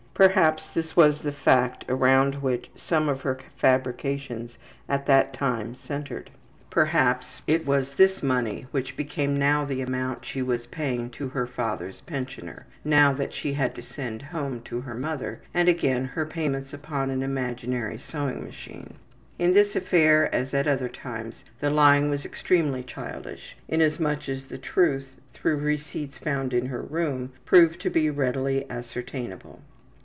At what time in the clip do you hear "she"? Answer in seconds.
10.23-10.43, 13.33-13.53